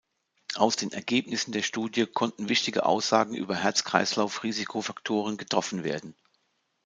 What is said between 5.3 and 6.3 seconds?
getroffen werden.